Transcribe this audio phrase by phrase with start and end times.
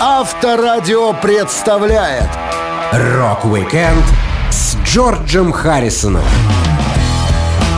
[0.00, 2.28] Авторадио представляет
[2.92, 4.04] Рок-викенд
[4.50, 6.24] с Джорджем Харрисоном.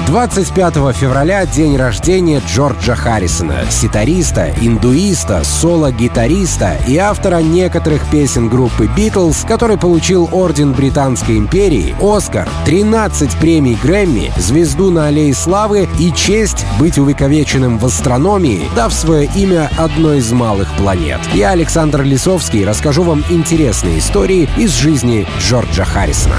[0.07, 9.45] 25 февраля день рождения Джорджа Харрисона, ситариста, индуиста, соло-гитариста и автора некоторых песен группы «Битлз»,
[9.49, 16.65] который получил Орден Британской империи, Оскар, 13 премий Грэмми, звезду на Аллее Славы и честь
[16.79, 21.19] быть увековеченным в астрономии, дав свое имя одной из малых планет.
[21.35, 26.37] Я, Александр Лисовский, расскажу вам интересные истории из жизни Джорджа Харрисона.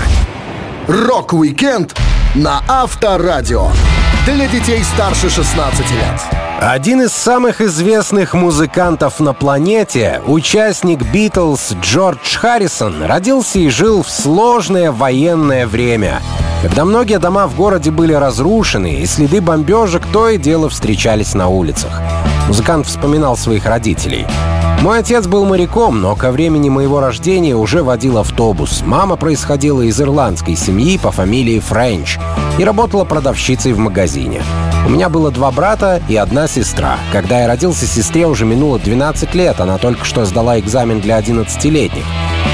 [0.87, 1.93] Рок-викенд
[2.37, 3.69] на Авторадио.
[4.25, 6.21] Для детей старше 16 лет.
[6.59, 14.09] Один из самых известных музыкантов на планете, участник Битлз Джордж Харрисон, родился и жил в
[14.09, 16.21] сложное военное время,
[16.61, 21.47] когда многие дома в городе были разрушены, и следы бомбежек то и дело встречались на
[21.47, 22.01] улицах.
[22.47, 24.27] Музыкант вспоминал своих родителей.
[24.81, 28.83] Мой отец был моряком, но ко времени моего рождения уже водил автобус.
[28.85, 32.19] Мама происходила из ирландской семьи по фамилии Френч
[32.59, 34.43] и работала продавщицей в магазине.
[34.85, 36.97] У меня было два брата и одна сестра.
[37.11, 42.05] Когда я родился, сестре уже минуло 12 лет, она только что сдала экзамен для 11-летних.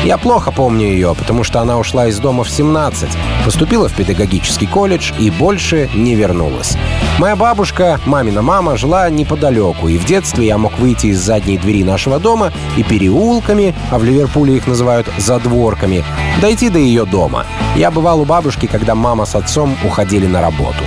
[0.03, 3.09] Я плохо помню ее, потому что она ушла из дома в 17,
[3.45, 6.75] поступила в педагогический колледж и больше не вернулась.
[7.19, 11.85] Моя бабушка, мамина мама, жила неподалеку, и в детстве я мог выйти из задней двери
[11.85, 16.03] нашего дома и переулками, а в Ливерпуле их называют задворками,
[16.41, 17.45] дойти до ее дома.
[17.77, 20.83] Я бывал у бабушки, когда мама с отцом уходили на работу.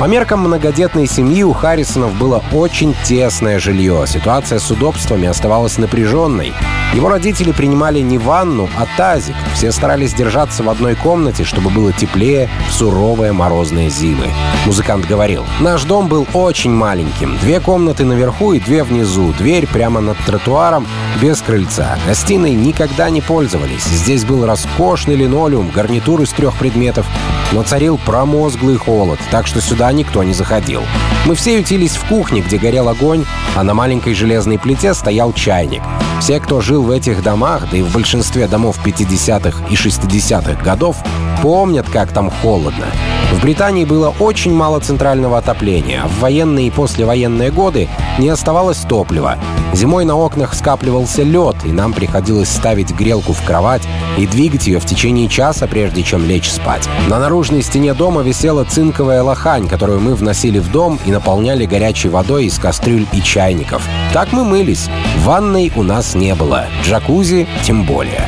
[0.00, 4.04] По меркам многодетной семьи у Харрисонов было очень тесное жилье.
[4.06, 6.54] Ситуация с удобствами оставалась напряженной.
[6.94, 9.34] Его родители принимали не ванну, а тазик.
[9.54, 14.32] Все старались держаться в одной комнате, чтобы было теплее в суровые морозные зимы.
[14.64, 17.36] Музыкант говорил, «Наш дом был очень маленьким.
[17.38, 19.32] Две комнаты наверху и две внизу.
[19.34, 20.86] Дверь прямо над тротуаром,
[21.20, 21.98] без крыльца.
[22.06, 23.84] Гостиной никогда не пользовались.
[23.84, 27.06] Здесь был роскошный линолеум, гарнитур из трех предметов,
[27.52, 30.82] но царил промозглый холод, так что сюда никто не заходил.
[31.26, 33.24] Мы все ютились в кухне, где горел огонь,
[33.54, 35.82] а на маленькой железной плите стоял чайник.
[36.20, 40.96] Все, кто жил в этих домах, да и в большинстве домов 50-х и 60-х годов,
[41.42, 42.86] помнят, как там холодно.
[43.32, 47.88] В Британии было очень мало центрального отопления, в военные и послевоенные годы
[48.18, 49.36] не оставалось топлива.
[49.74, 53.82] Зимой на окнах скапливался лед, и нам приходилось ставить грелку в кровать
[54.16, 56.88] и двигать ее в течение часа, прежде чем лечь спать.
[57.08, 62.08] На наружной стене дома висела цинковая лохань, которую мы вносили в дом и наполняли горячей
[62.08, 63.86] водой из кастрюль и чайников.
[64.12, 64.88] Так мы мылись.
[65.18, 68.26] Ванной у нас не было, джакузи тем более.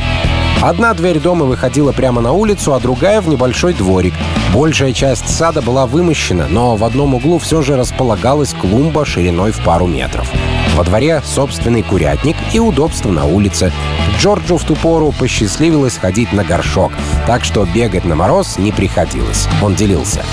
[0.61, 4.13] Одна дверь дома выходила прямо на улицу, а другая в небольшой дворик.
[4.53, 9.63] Большая часть сада была вымощена, но в одном углу все же располагалась клумба шириной в
[9.63, 10.31] пару метров.
[10.81, 13.71] Во дворе собственный курятник и удобство на улице.
[14.17, 16.91] Джорджу в ту пору посчастливилось ходить на горшок,
[17.27, 19.47] так что бегать на мороз не приходилось.
[19.61, 20.23] Он делился.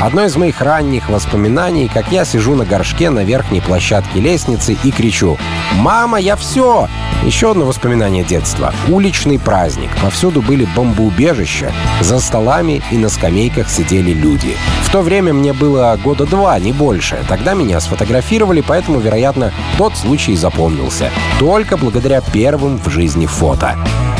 [0.00, 4.92] Одно из моих ранних воспоминаний, как я сижу на горшке на верхней площадке лестницы и
[4.92, 5.36] кричу
[5.74, 6.88] «Мама, я все!»
[7.24, 8.72] Еще одно воспоминание детства.
[8.88, 9.90] Уличный праздник.
[10.00, 11.70] Повсюду были бомбоубежища.
[12.00, 14.56] За столами и на скамейках сидели люди.
[14.84, 17.22] В то время мне было года два, не больше.
[17.28, 21.08] Тогда меня сфотографировали, поэтому, вероятно, тот случай запомнился.
[21.38, 23.78] Только благодаря первым в жизни фото.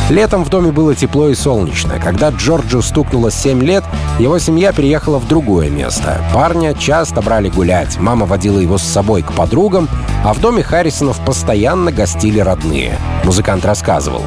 [0.09, 1.99] Летом в доме было тепло и солнечно.
[2.03, 3.85] Когда Джорджу стукнуло 7 лет,
[4.19, 6.19] его семья переехала в другое место.
[6.33, 7.99] Парня часто брали гулять.
[7.99, 9.87] Мама водила его с собой к подругам,
[10.25, 12.99] а в доме Харрисонов постоянно гостили родные.
[13.25, 14.25] Музыкант рассказывал.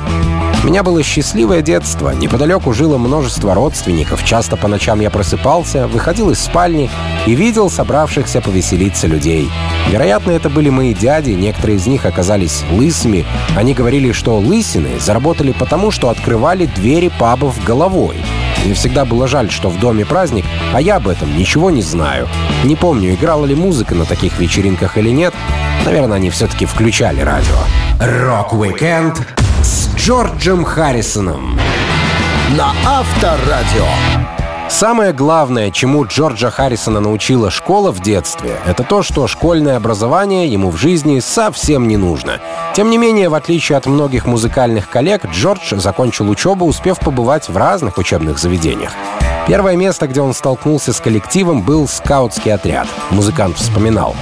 [0.63, 2.11] У меня было счастливое детство.
[2.11, 4.23] Неподалеку жило множество родственников.
[4.23, 6.89] Часто по ночам я просыпался, выходил из спальни
[7.27, 9.49] и видел собравшихся повеселиться людей.
[9.89, 13.25] Вероятно, это были мои дяди, некоторые из них оказались лысыми.
[13.57, 18.15] Они говорили, что лысины заработали потому, что открывали двери пабов головой.
[18.63, 22.29] Мне всегда было жаль, что в доме праздник, а я об этом ничего не знаю.
[22.63, 25.33] Не помню, играла ли музыка на таких вечеринках или нет.
[25.83, 27.57] Наверное, они все-таки включали радио.
[27.99, 29.42] Рок-викенд с
[30.05, 31.57] Джорджем Харрисоном.
[32.57, 33.87] На Авторадио.
[34.67, 40.71] Самое главное, чему Джорджа Харрисона научила школа в детстве, это то, что школьное образование ему
[40.71, 42.41] в жизни совсем не нужно.
[42.75, 47.55] Тем не менее, в отличие от многих музыкальных коллег, Джордж закончил учебу, успев побывать в
[47.55, 48.91] разных учебных заведениях.
[49.47, 52.89] Первое место, где он столкнулся с коллективом, был скаутский отряд.
[53.09, 54.17] Музыкант вспоминал.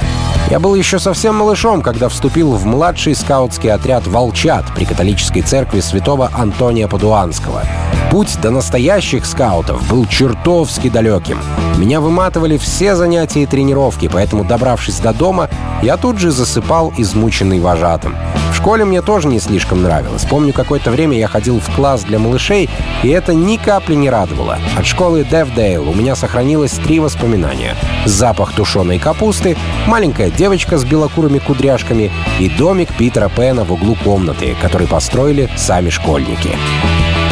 [0.51, 5.79] Я был еще совсем малышом, когда вступил в младший скаутский отряд «Волчат» при католической церкви
[5.79, 7.63] святого Антония Падуанского.
[8.11, 11.39] Путь до настоящих скаутов был чертовски далеким.
[11.77, 15.49] Меня выматывали все занятия и тренировки, поэтому, добравшись до дома,
[15.83, 18.17] я тут же засыпал измученный вожатым
[18.55, 20.25] школе мне тоже не слишком нравилось.
[20.25, 22.69] Помню, какое-то время я ходил в класс для малышей,
[23.03, 24.57] и это ни капли не радовало.
[24.77, 27.75] От школы Девдейл у меня сохранилось три воспоминания.
[28.05, 29.57] Запах тушеной капусты,
[29.87, 35.89] маленькая девочка с белокурыми кудряшками и домик Питера Пэна в углу комнаты, который построили сами
[35.89, 36.55] школьники.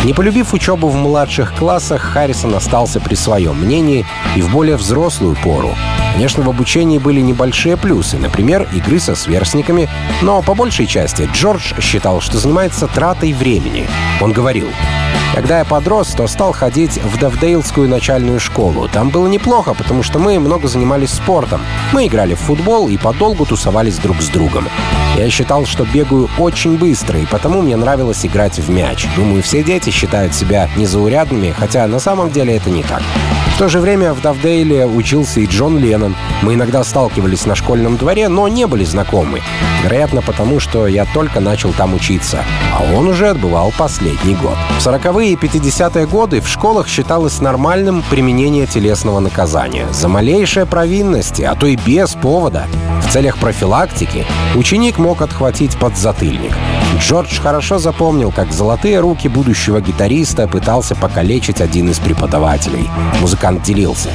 [0.05, 4.05] Не полюбив учебу в младших классах, Харрисон остался при своем мнении
[4.35, 5.75] и в более взрослую пору.
[6.13, 9.89] Конечно, в обучении были небольшие плюсы, например, игры со сверстниками,
[10.21, 13.87] но по большей части Джордж считал, что занимается тратой времени.
[14.21, 14.69] Он говорил,
[15.33, 18.87] когда я подрос, то стал ходить в Давдейлскую начальную школу.
[18.91, 21.61] Там было неплохо, потому что мы много занимались спортом.
[21.93, 24.67] Мы играли в футбол и подолгу тусовались друг с другом.
[25.17, 29.07] Я считал, что бегаю очень быстро, и потому мне нравилось играть в мяч.
[29.15, 33.01] Думаю, все дети считают себя незаурядными, хотя на самом деле это не так.
[33.59, 36.15] В то же время в Давдейле учился и Джон Леннон.
[36.43, 39.41] Мы иногда сталкивались на школьном дворе, но не были знакомы.
[39.83, 44.55] Вероятно, потому что я только начал там учиться, а он уже отбывал последний год.
[44.79, 51.41] В 40-е и 50-е годы в школах считалось нормальным применение телесного наказания за малейшие провинности,
[51.41, 52.65] а то и без повода.
[53.09, 54.23] Целях профилактики
[54.55, 56.53] ученик мог отхватить подзатыльник.
[56.99, 62.87] Джордж хорошо запомнил, как золотые руки будущего гитариста пытался покалечить один из преподавателей.
[63.19, 64.09] Музыкант делился.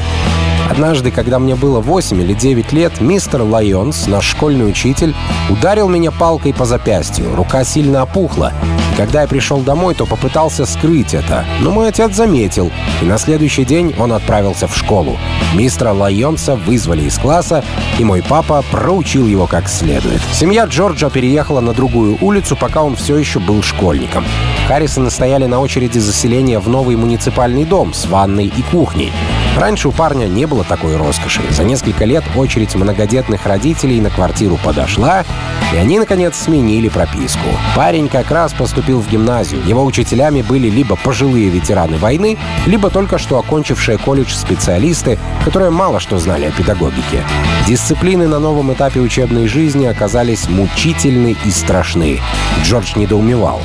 [0.71, 5.15] Однажды, когда мне было 8 или 9 лет, мистер Лайонс, наш школьный учитель,
[5.51, 7.35] ударил меня палкой по запястью.
[7.35, 8.53] Рука сильно опухла.
[8.93, 11.45] И когда я пришел домой, то попытался скрыть это.
[11.61, 12.71] Но мой отец заметил,
[13.03, 15.19] и на следующий день он отправился в школу.
[15.55, 17.63] Мистера Лайонса вызвали из класса,
[17.99, 20.21] и мой папа проучил его как следует.
[20.33, 24.25] Семья Джорджа переехала на другую улицу, пока он все еще был школьником.
[24.67, 29.13] Харрисоны стояли на очереди заселения в новый муниципальный дом с ванной и кухней.
[29.57, 31.43] Раньше у парня не было такой роскоши.
[31.51, 35.25] За несколько лет очередь многодетных родителей на квартиру подошла,
[35.73, 37.49] и они, наконец, сменили прописку.
[37.75, 39.63] Парень как раз поступил в гимназию.
[39.67, 46.01] Его учителями были либо пожилые ветераны войны, либо только что окончившие колледж специалисты, которые мало
[46.01, 47.23] что знали о педагогике.
[47.67, 52.21] Дисциплины на новом этапе учебной жизни оказались мучительны и страшны.
[52.63, 53.61] Джордж недоумевал.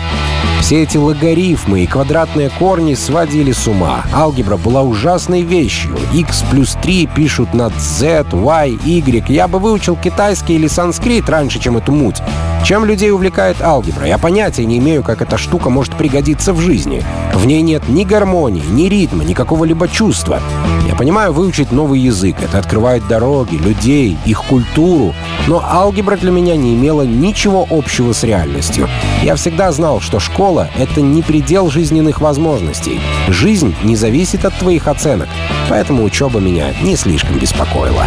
[0.62, 4.04] Все эти логарифмы и квадратные корни сводили с ума.
[4.14, 5.98] Алгебра была ужасной вещью.
[6.14, 9.30] X плюс 3 пишут над Z, Y, Y.
[9.30, 12.22] Я бы выучил китайский или санскрит раньше, чем эту муть.
[12.64, 14.06] Чем людей увлекает алгебра?
[14.06, 17.04] Я понятия не имею, как эта штука может пригодиться в жизни.
[17.34, 20.40] В ней нет ни гармонии, ни ритма, ни какого-либо чувства.
[20.88, 25.14] Я понимаю, выучить новый язык— это открывает дороги, людей, их культуру.
[25.48, 28.88] Но алгебра для меня не имела ничего общего с реальностью.
[29.24, 33.00] Я всегда знал, что школа— это не предел жизненных возможностей.
[33.28, 35.30] Жизнь не зависит от твоих оценок.
[35.70, 38.06] Поэтому учеба меня не слишком беспокоила.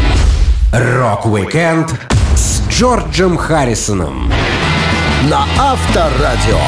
[0.72, 2.21] Рок-викенд с
[2.72, 4.32] Джорджем Харрисоном
[5.30, 6.58] на Авторадио.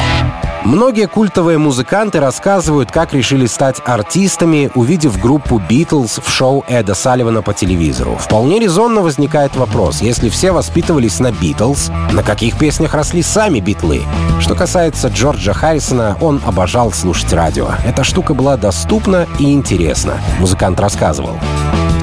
[0.63, 7.41] Многие культовые музыканты рассказывают, как решили стать артистами, увидев группу «Битлз» в шоу Эда Салливана
[7.41, 8.17] по телевизору.
[8.17, 14.03] Вполне резонно возникает вопрос, если все воспитывались на «Битлз», на каких песнях росли сами битлы?
[14.39, 17.69] Что касается Джорджа Харрисона, он обожал слушать радио.
[17.83, 21.39] Эта штука была доступна и интересна, музыкант рассказывал.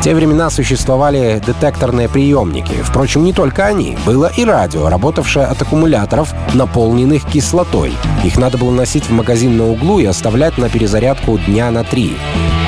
[0.02, 2.74] В те времена существовали детекторные приемники.
[2.82, 3.96] Впрочем, не только они.
[4.04, 7.92] Было и радио, работавшее от аккумуляторов, наполненных кислотой.
[8.24, 12.16] Их надо было носить в магазин на углу и оставлять на перезарядку дня на три.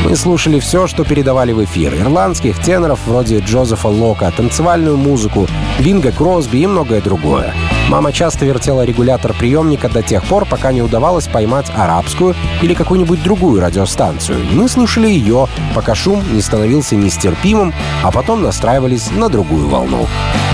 [0.04, 1.94] Мы слушали все, что передавали в эфир.
[1.94, 7.54] Ирландских теноров вроде Джозефа Лока, танцевальную музыку, Бинга Кросби и многое другое.
[7.88, 13.22] Мама часто вертела регулятор приемника до тех пор, пока не удавалось поймать арабскую или какую-нибудь
[13.22, 14.42] другую радиостанцию.
[14.50, 20.06] И мы слушали ее, пока шум не становился нестерпимым, а потом настраивались на другую волну.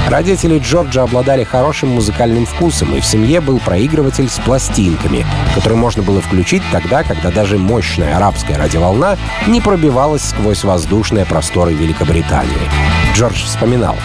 [0.09, 6.03] Родители Джорджа обладали хорошим музыкальным вкусом, и в семье был проигрыватель с пластинками, который можно
[6.03, 9.17] было включить тогда, когда даже мощная арабская радиоволна
[9.47, 12.71] не пробивалась сквозь воздушные просторы Великобритании.
[13.15, 13.97] Джордж вспоминал.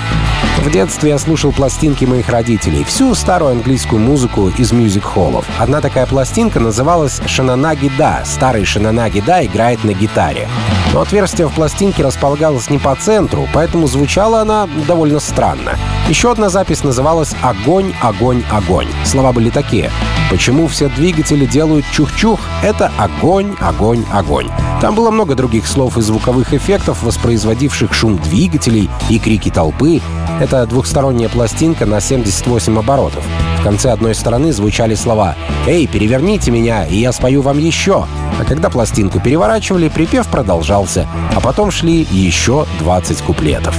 [0.58, 5.46] В детстве я слушал пластинки моих родителей, всю старую английскую музыку из мюзик-холлов.
[5.60, 8.24] Одна такая пластинка называлась «Шананаги Да».
[8.25, 10.48] Старый Шананаги Да играет на гитаре.
[10.94, 15.77] Но отверстие в пластинке располагалось не по центру, поэтому звучала она довольно странно.
[16.08, 18.88] Еще одна запись называлась «Огонь, огонь, огонь».
[19.04, 19.92] Слова были такие.
[20.29, 22.39] Почему все двигатели делают чух-чух?
[22.63, 24.50] Это огонь, огонь, огонь.
[24.82, 30.01] Там было много других слов и звуковых эффектов, воспроизводивших шум двигателей и крики толпы.
[30.41, 33.24] Это двухсторонняя пластинка на 78 оборотов.
[33.60, 35.36] В конце одной стороны звучали слова
[35.67, 38.05] «Эй, переверните меня, и я спою вам еще».
[38.39, 43.75] А когда пластинку переворачивали, припев продолжался, а потом шли еще 20 куплетов.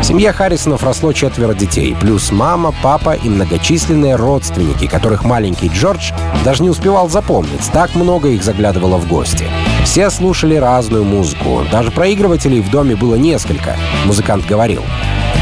[0.00, 6.12] В семье Харрисонов росло четверо детей, плюс мама, папа и многочисленные родственники, которых маленький Джордж
[6.44, 7.70] даже не успевал запомнить.
[7.72, 9.46] Так много их заглядывало в гости.
[9.84, 11.62] Все слушали разную музыку.
[11.72, 13.76] Даже проигрывателей в доме было несколько.
[14.04, 14.82] Музыкант говорил.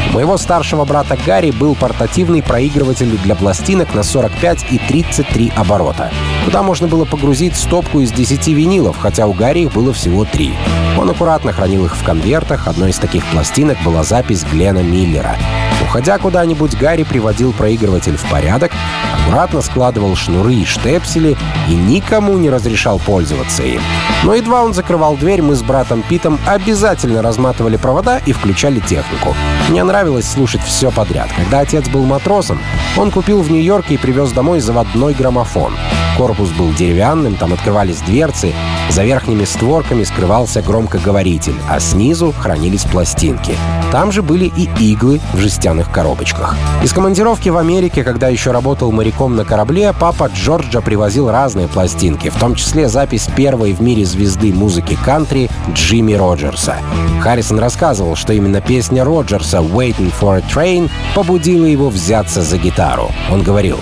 [0.09, 6.11] У моего старшего брата Гарри был портативный проигрыватель для пластинок на 45 и 33 оборота.
[6.45, 10.53] Туда можно было погрузить стопку из 10 винилов, хотя у Гарри их было всего 3.
[10.97, 15.35] Он аккуратно хранил их в конвертах, одной из таких пластинок была запись Глена Миллера.
[15.95, 18.73] Уходя куда-нибудь, Гарри приводил проигрыватель в порядок,
[19.13, 21.37] аккуратно складывал шнуры и штепсели
[21.69, 23.79] и никому не разрешал пользоваться им.
[24.25, 29.33] Но едва он закрывал дверь, мы с братом Питом обязательно разматывали провода и включали технику.
[29.69, 31.29] Мне нравилось слушать все подряд.
[31.33, 32.59] Когда отец был матросом,
[32.97, 35.73] он купил в Нью-Йорке и привез домой заводной граммофон.
[36.17, 38.53] Корпус был деревянным, там открывались дверцы,
[38.89, 43.57] за верхними створками скрывался громкоговоритель, а снизу хранились пластинки.
[43.91, 46.55] Там же были и иглы в жестяных коробочках.
[46.83, 52.29] Из командировки в Америке, когда еще работал моряком на корабле, папа Джорджа привозил разные пластинки,
[52.29, 56.77] в том числе запись первой в мире звезды музыки кантри Джимми Роджерса.
[57.21, 63.11] Харрисон рассказывал, что именно песня Роджерса «Waiting for a Train» побудила его взяться за гитару.
[63.31, 63.79] Он говорил,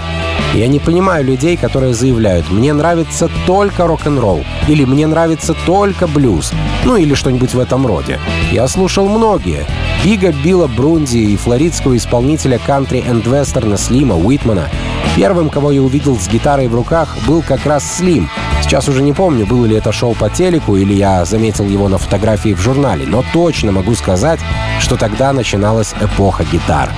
[0.54, 6.52] я не понимаю людей, которые заявляют, мне нравится только рок-н-ролл, или мне нравится только блюз,
[6.86, 8.20] ну или что-нибудь в этом роде.
[8.52, 9.66] Я слушал многие.
[10.04, 14.70] Бига Билла Брунди и флоридского исполнителя кантри энд вестерна Слима Уитмана.
[15.16, 18.30] Первым, кого я увидел с гитарой в руках, был как раз Слим.
[18.62, 21.98] Сейчас уже не помню, было ли это шоу по телеку или я заметил его на
[21.98, 24.40] фотографии в журнале, но точно могу сказать,
[24.80, 26.90] что тогда начиналась эпоха гитар.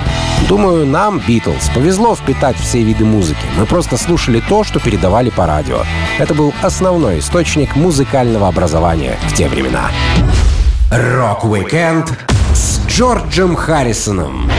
[0.48, 3.46] Думаю, нам, Битлз, повезло впитать все виды музыки.
[3.58, 5.80] Мы просто слушали то, что передавали по радио.
[6.20, 9.90] Это был основной источник музыкального образования в те времена.
[10.92, 12.14] Рок-викенд
[12.54, 14.50] с Джорджем Харрисоном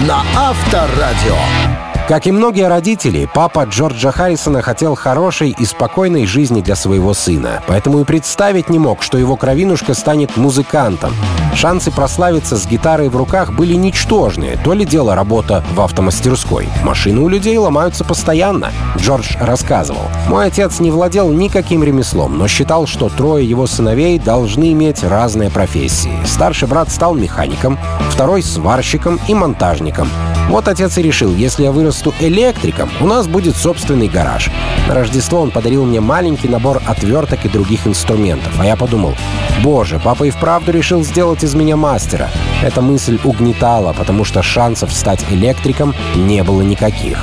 [0.00, 1.73] на Авторадио.
[2.06, 7.62] Как и многие родители, папа Джорджа Харрисона хотел хорошей и спокойной жизни для своего сына,
[7.66, 11.14] поэтому и представить не мог, что его кровинушка станет музыкантом.
[11.54, 16.68] Шансы прославиться с гитарой в руках были ничтожные, то ли дело работа в автомастерской.
[16.82, 20.10] Машины у людей ломаются постоянно, Джордж рассказывал.
[20.28, 25.50] Мой отец не владел никаким ремеслом, но считал, что трое его сыновей должны иметь разные
[25.50, 26.12] профессии.
[26.26, 27.78] Старший брат стал механиком,
[28.10, 30.10] второй— сварщиком и монтажником.
[30.48, 34.50] Вот отец и решил, если я вырасту электриком, у нас будет собственный гараж.
[34.88, 38.52] На Рождество он подарил мне маленький набор отверток и других инструментов.
[38.58, 39.14] А я подумал,
[39.62, 42.30] боже, папа и вправду решил сделать из меня мастера.
[42.62, 47.18] Эта мысль угнетала, потому что шансов стать электриком не было никаких.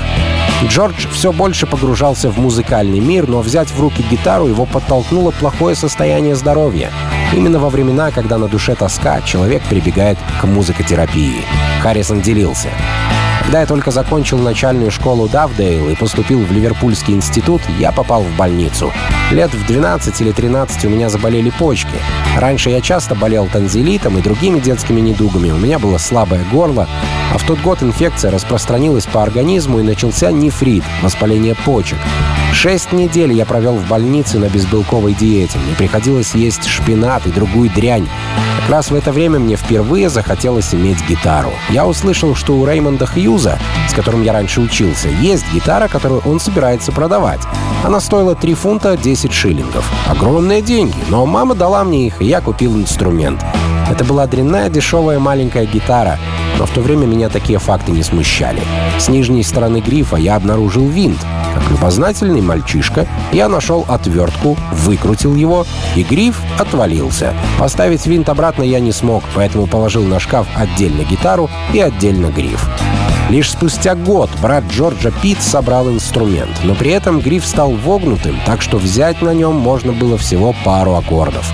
[0.68, 5.76] Джордж все больше погружался в музыкальный мир, но взять в руки гитару его подтолкнуло плохое
[5.76, 6.92] состояние здоровья.
[7.34, 11.44] Именно во времена, когда на душе тоска, человек прибегает к музыкотерапии.
[11.82, 12.70] Харрисон делился.
[13.42, 18.38] Когда я только закончил начальную школу Давдейл и поступил в Ливерпульский институт, я попал в
[18.38, 18.94] больницу.
[19.32, 21.90] Лет в 12 или 13 у меня заболели почки.
[22.38, 26.88] Раньше я часто болел танзелитом и другими детскими недугами, у меня было слабое горло,
[27.34, 31.98] а в тот год инфекция распространилась по организму и начался нефрит, воспаление почек.
[32.54, 35.58] Шесть недель я провел в больнице на безбелковой диете.
[35.58, 38.08] Мне приходилось есть шпинат и другую дрянь.
[38.60, 41.52] Как раз в это время мне впервые захотелось иметь гитару.
[41.70, 43.58] Я услышал, что у Реймонда Хьюза,
[43.90, 47.42] с которым я раньше учился, есть гитара, которую он собирается продавать.
[47.84, 49.90] Она стоила 3 фунта 10 шиллингов.
[50.08, 53.44] Огромные деньги, но мама дала мне их, и я купил инструмент.
[53.92, 56.18] Это была дрянная дешевая маленькая гитара,
[56.58, 58.62] но в то время меня такие факты не смущали.
[58.98, 61.20] С нижней стороны грифа я обнаружил винт.
[61.54, 65.66] Как любознательный мальчишка, я нашел отвертку, выкрутил его,
[65.98, 67.34] и гриф отвалился.
[67.60, 72.66] Поставить винт обратно я не смог, поэтому положил на шкаф отдельно гитару и отдельно гриф.
[73.30, 78.62] Лишь спустя год брат Джорджа Питт собрал инструмент, но при этом гриф стал вогнутым, так
[78.62, 81.52] что взять на нем можно было всего пару аккордов.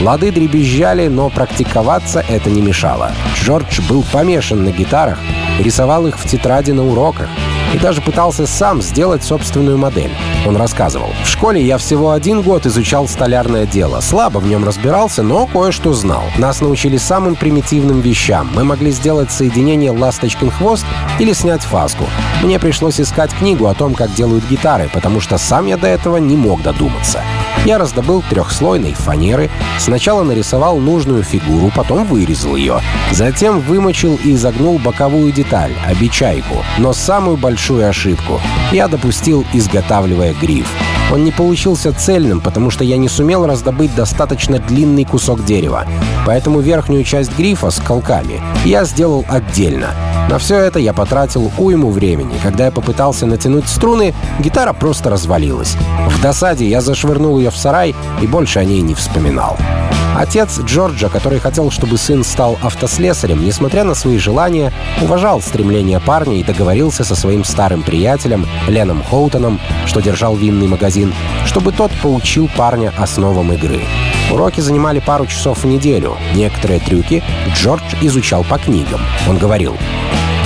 [0.00, 3.10] Лады дребезжали, но практиковаться это не мешало.
[3.34, 5.18] Джордж был помешан на гитарах,
[5.58, 7.28] рисовал их в тетради на уроках
[7.74, 10.12] и даже пытался сам сделать собственную модель.
[10.48, 14.00] Он рассказывал, «В школе я всего один год изучал столярное дело.
[14.00, 16.22] Слабо в нем разбирался, но кое-что знал.
[16.38, 18.48] Нас научили самым примитивным вещам.
[18.54, 20.86] Мы могли сделать соединение ласточкин хвост
[21.18, 22.04] или снять фаску.
[22.42, 26.16] Мне пришлось искать книгу о том, как делают гитары, потому что сам я до этого
[26.16, 27.20] не мог додуматься.
[27.64, 32.80] Я раздобыл трехслойной фанеры, сначала нарисовал нужную фигуру, потом вырезал ее.
[33.10, 36.64] Затем вымочил и изогнул боковую деталь, обечайку.
[36.78, 38.40] Но самую большую ошибку
[38.72, 40.97] я допустил, изготавливая гриф.
[41.10, 45.86] Он не получился цельным, потому что я не сумел раздобыть достаточно длинный кусок дерева.
[46.26, 49.94] Поэтому верхнюю часть грифа с колками я сделал отдельно.
[50.28, 52.34] На все это я потратил уйму времени.
[52.42, 55.76] Когда я попытался натянуть струны, гитара просто развалилась.
[56.10, 59.56] В досаде я зашвырнул ее в сарай и больше о ней не вспоминал.
[60.18, 66.40] Отец Джорджа, который хотел, чтобы сын стал автослесарем, несмотря на свои желания, уважал стремления парня
[66.40, 70.97] и договорился со своим старым приятелем Леном Хоутоном, что держал винный магазин,
[71.44, 73.80] чтобы тот поучил парня основам игры.
[74.30, 76.16] Уроки занимали пару часов в неделю.
[76.34, 77.22] Некоторые трюки
[77.54, 79.00] Джордж изучал по книгам.
[79.28, 79.76] Он говорил,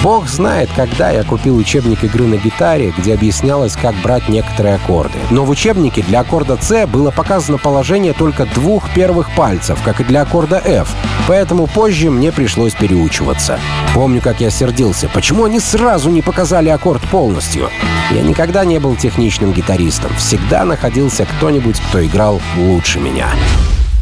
[0.02, 5.16] Бог знает, когда я купил учебник игры на гитаре, где объяснялось, как брать некоторые аккорды.
[5.30, 10.04] Но в учебнике для аккорда C было показано положение только двух первых пальцев, как и
[10.04, 10.88] для аккорда F.
[11.28, 13.60] Поэтому позже мне пришлось переучиваться.
[13.94, 15.08] Помню, как я сердился.
[15.08, 17.68] Почему они сразу не показали аккорд полностью?
[18.10, 20.10] Я никогда не был техничным гитаристом.
[20.16, 23.28] Всегда находился кто-нибудь, кто играл лучше меня.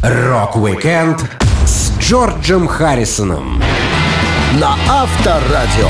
[0.01, 1.29] Рок-викенд
[1.63, 3.61] с Джорджем Харрисоном
[4.59, 5.87] на Авторадио.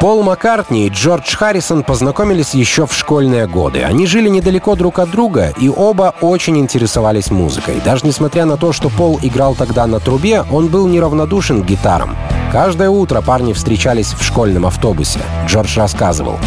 [0.00, 3.82] Пол Маккартни и Джордж Харрисон познакомились еще в школьные годы.
[3.82, 7.80] Они жили недалеко друг от друга, и оба очень интересовались музыкой.
[7.84, 12.16] Даже несмотря на то, что Пол играл тогда на трубе, он был неравнодушен к гитарам.
[12.52, 15.20] Каждое утро парни встречались в школьном автобусе.
[15.46, 16.38] Джордж рассказывал.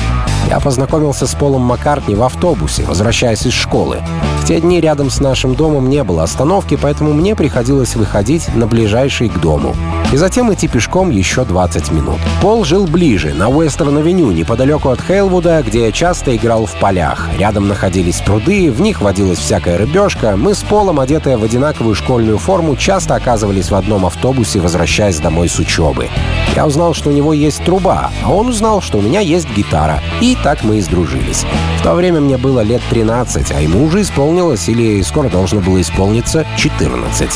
[0.48, 4.02] Я познакомился с Полом Маккартни в автобусе, возвращаясь из школы.
[4.50, 9.30] Те дни рядом с нашим домом не было остановки, поэтому мне приходилось выходить на ближайший
[9.30, 9.76] к дому.
[10.12, 12.18] И затем идти пешком еще 20 минут.
[12.42, 17.30] Пол жил ближе, на Уэстерн-авеню, неподалеку от Хейлвуда, где я часто играл в полях.
[17.38, 20.36] Рядом находились пруды, в них водилась всякая рыбешка.
[20.36, 25.48] Мы с Полом, одетые в одинаковую школьную форму, часто оказывались в одном автобусе, возвращаясь домой
[25.48, 26.08] с учебы.
[26.56, 30.02] Я узнал, что у него есть труба, а он узнал, что у меня есть гитара.
[30.22, 31.46] И так мы и сдружились.
[31.80, 34.39] В то время мне было лет 13, а ему уже исполнилось
[34.70, 37.30] или скоро должно было исполниться 14.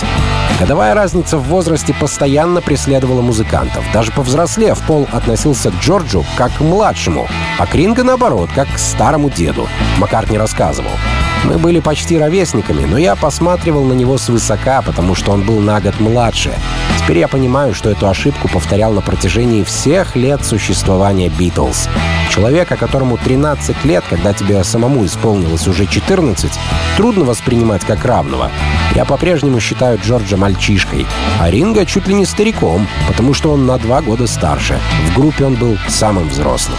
[0.59, 3.83] Годовая разница в возрасте постоянно преследовала музыкантов.
[3.93, 7.27] Даже повзрослев, Пол относился к Джорджу как к младшему,
[7.59, 9.67] а Кринга, наоборот, как к старому деду.
[9.97, 10.91] Маккартни рассказывал.
[11.43, 15.81] Мы были почти ровесниками, но я посматривал на него свысока, потому что он был на
[15.81, 16.53] год младше.
[16.99, 21.89] Теперь я понимаю, что эту ошибку повторял на протяжении всех лет существования Битлз.
[22.29, 26.49] Человека, которому 13 лет, когда тебе самому исполнилось уже 14,
[26.95, 28.49] трудно воспринимать как равного.
[28.95, 31.05] Я по-прежнему считаю Джорджа мальчишкой,
[31.41, 34.79] а Ринга чуть ли не стариком, потому что он на два года старше.
[35.09, 36.77] В группе он был самым взрослым.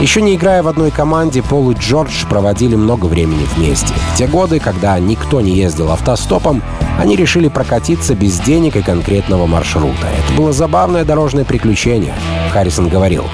[0.00, 3.94] Еще не играя в одной команде, Пол и Джордж проводили много времени вместе.
[4.12, 6.62] В те годы, когда никто не ездил автостопом,
[6.98, 10.06] они решили прокатиться без денег и конкретного маршрута.
[10.06, 12.12] Это было забавное дорожное приключение,
[12.52, 13.24] Харрисон говорил.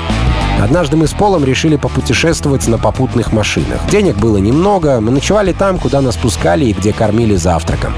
[0.61, 3.81] Однажды мы с Полом решили попутешествовать на попутных машинах.
[3.91, 7.93] Денег было немного, мы ночевали там, куда нас пускали и где кормили завтраком.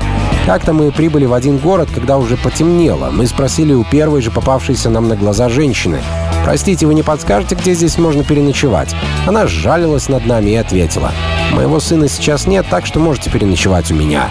[0.46, 3.10] Как-то мы прибыли в один город, когда уже потемнело.
[3.10, 6.00] Мы спросили у первой же попавшейся нам на глаза женщины,
[6.44, 8.94] «Простите, вы не подскажете, где здесь можно переночевать?»
[9.26, 11.10] Она сжалилась над нами и ответила.
[11.52, 14.28] «Моего сына сейчас нет, так что можете переночевать у меня».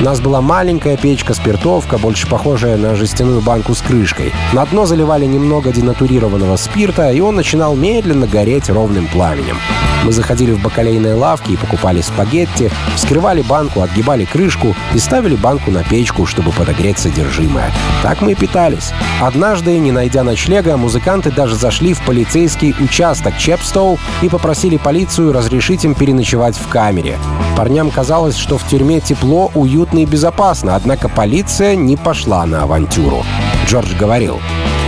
[0.00, 4.32] У нас была маленькая печка-спиртовка, больше похожая на жестяную банку с крышкой.
[4.52, 9.58] На дно заливали немного денатурированного спирта, и он начинал медленно гореть ровным пламенем.
[10.04, 15.70] Мы заходили в бакалейные лавки и покупали спагетти, вскрывали банку, отгибали крышку и ставили банку
[15.70, 17.70] на печку, чтобы подогреть содержимое.
[18.02, 18.90] Так мы и питались.
[19.20, 25.94] Однажды, не найдя ночлега, музыканты зашли в полицейский участок Чепстоу и попросили полицию разрешить им
[25.94, 27.18] переночевать в камере.
[27.56, 33.24] Парням казалось, что в тюрьме тепло, уютно и безопасно, однако полиция не пошла на авантюру.
[33.66, 34.40] Джордж говорил,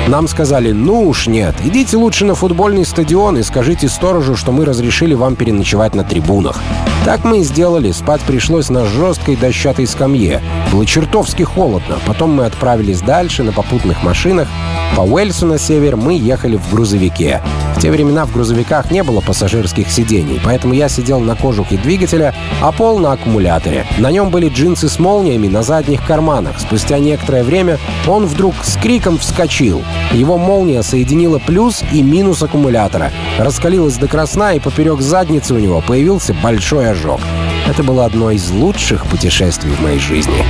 [0.08, 4.64] нам сказали, ну уж нет, идите лучше на футбольный стадион и скажите сторожу, что мы
[4.64, 6.60] разрешили вам переночевать на трибунах.
[7.04, 10.42] Так мы и сделали, спать пришлось на жесткой дощатой скамье.
[10.72, 11.98] Было чертовски холодно.
[12.06, 14.48] Потом мы отправились дальше на попутных машинах.
[14.96, 17.42] По Уэльсу на север мы ехали в грузовике.
[17.76, 22.34] В те времена в грузовиках не было пассажирских сидений, поэтому я сидел на кожухе двигателя,
[22.62, 23.84] а Пол на аккумуляторе.
[23.98, 26.58] На нем были джинсы с молниями на задних карманах.
[26.58, 29.82] Спустя некоторое время он вдруг с криком вскочил.
[30.12, 36.34] Его молния соединила плюс и минус аккумулятора, раскалилась докрасна, и поперек задницы у него появился
[36.34, 37.20] большой ожог.
[37.66, 40.44] Это было одно из лучших путешествий в моей жизни.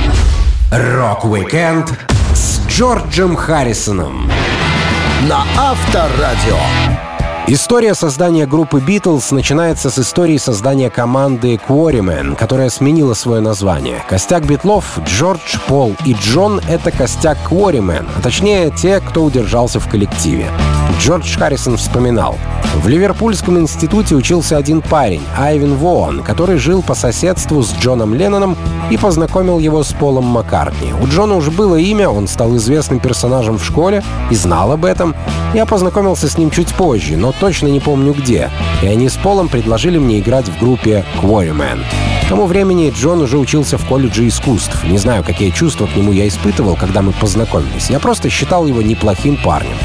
[0.71, 1.93] Рок-викенд
[2.33, 4.29] с Джорджем Харрисоном
[5.27, 6.57] на Авторадио.
[7.47, 14.03] История создания группы Beatles начинается с истории создания команды Quarrymen, которая сменила свое название.
[14.09, 19.87] Костяк Битлов, Джордж, Пол и Джон— это костяк Quarrymen, а точнее те, кто удержался в
[19.87, 20.49] коллективе.
[20.99, 22.37] Джордж Харрисон вспоминал.
[22.75, 28.57] В Ливерпульском институте учился один парень, Айвен Воон, который жил по соседству с Джоном Ленноном
[28.89, 30.93] и познакомил его с Полом Маккартни.
[30.93, 35.15] У Джона уже было имя, он стал известным персонажем в школе и знал об этом.
[35.53, 38.49] Я познакомился с ним чуть позже, но точно не помню где.
[38.83, 41.79] И они с Полом предложили мне играть в группе Quarrymen.
[42.25, 44.83] К тому времени Джон уже учился в колледже искусств.
[44.83, 47.89] Не знаю, какие чувства к нему я испытывал, когда мы познакомились.
[47.89, 49.77] Я просто считал его неплохим парнем.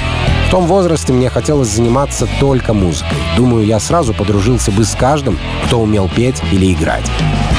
[0.50, 3.18] В том возрасте мне хотелось заниматься только музыкой.
[3.36, 7.08] Думаю, я сразу подружился бы с каждым, кто умел петь или играть.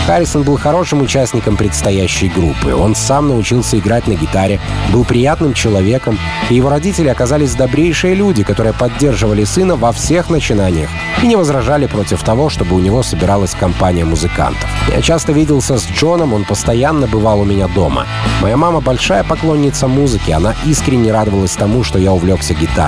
[0.06, 2.74] Харрисон был хорошим участником предстоящей группы.
[2.74, 4.60] Он сам научился играть на гитаре,
[4.92, 10.90] был приятным человеком, и его родители оказались добрейшие люди, которые поддерживали сына во всех начинаниях
[11.24, 14.70] и не возражали против того, чтобы у него собиралась компания музыкантов.
[14.94, 18.06] Я часто виделся с Джоном, он постоянно бывал у меня дома.
[18.42, 22.81] Моя мама большая поклонница музыки, она искренне радовалась тому, что я увлекся гитарой.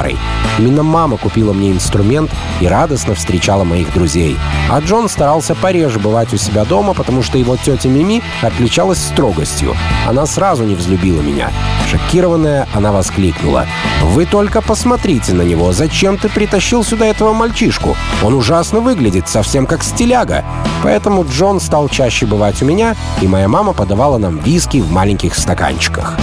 [0.58, 4.38] Именно мама купила мне инструмент и радостно встречала моих друзей.
[4.70, 9.76] А Джон старался пореже бывать у себя дома, потому что его тетя Мими отличалась строгостью.
[10.08, 11.52] Она сразу не взлюбила меня.
[11.90, 13.66] Шокированная, она воскликнула.
[14.04, 15.72] «Вы только посмотрите на него!
[15.74, 17.96] Зачем ты притащил сюда этого мальчишку?
[18.24, 20.44] Он ужасно выглядит, совсем как стиляга!»
[20.84, 25.36] Поэтому Джон стал чаще бывать у меня, и моя мама подавала нам виски в маленьких
[25.36, 26.18] стаканчиках.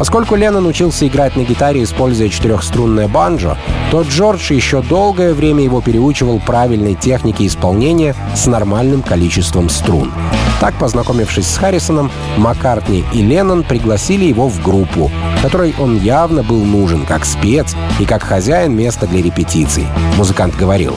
[0.00, 3.58] Поскольку Леннон учился играть на гитаре, используя четырехструнное банджо,
[3.90, 10.10] то Джордж еще долгое время его переучивал правильной технике исполнения с нормальным количеством струн.
[10.58, 15.10] Так, познакомившись с Харрисоном, Маккартни и Леннон пригласили его в группу,
[15.42, 19.86] которой он явно был нужен как спец и как хозяин места для репетиций.
[20.16, 20.96] Музыкант говорил.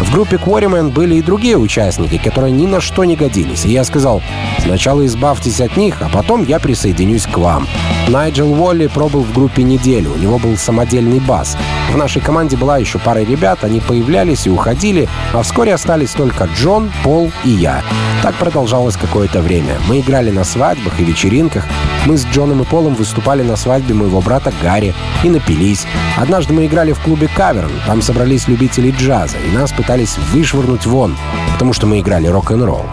[0.00, 3.66] В группе Quarrymen были и другие участники, которые ни на что не годились.
[3.66, 4.22] И я сказал,
[4.62, 7.68] сначала избавьтесь от них, а потом я присоединюсь к вам.
[8.08, 11.58] Найджел Уолли пробыл в группе неделю, у него был самодельный бас.
[11.92, 16.44] В нашей команде была еще пара ребят, они появлялись и уходили, а вскоре остались только
[16.44, 17.82] Джон, Пол и я.
[18.22, 19.76] Так продолжалось какое-то время.
[19.88, 21.64] Мы играли на свадьбах и вечеринках.
[22.06, 25.86] Мы с Джоном и Полом выступали на свадьбе моего брата Гарри и напились.
[26.16, 27.70] Однажды мы играли в клубе Каверн.
[27.86, 31.14] Там собрались любители джаза, и нас пытались вышвырнуть вон,
[31.52, 32.86] потому что мы играли рок-н-ролл.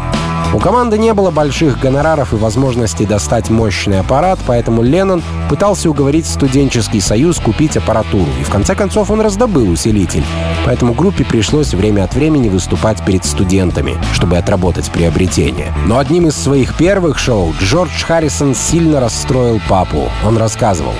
[0.56, 6.26] У команды не было больших гонораров и возможности достать мощный аппарат, поэтому Леннон пытался уговорить
[6.26, 10.24] студенческий союз купить аппаратуру, и в конце концов он раздобыл усилитель.
[10.66, 15.74] Поэтому группе пришлось время от времени выступать перед студентами, чтобы отработать приобретение.
[15.86, 20.10] Но одним из своих первых шоу Джордж Харрисон сильно расстроил папу.
[20.26, 20.94] Он рассказывал.